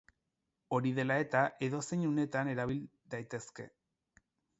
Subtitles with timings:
[0.77, 2.79] Hori dela eta, edozein unetan erabil
[3.17, 3.67] daitezke.